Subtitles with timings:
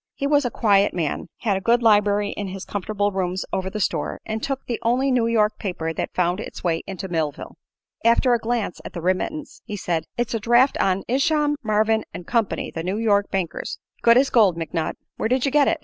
[0.15, 3.79] He was a quiet man, had a good library in his comfortable rooms over the
[3.79, 7.53] store, and took the only New York paper that found its way into Millville.
[8.03, 12.25] After a glance at the remittance he said: "It's a draft on Isham, Marvin &
[12.25, 13.77] Company, the New York bankers.
[14.01, 14.93] Good as gold, McNutt.
[15.17, 15.77] Where did you get it?"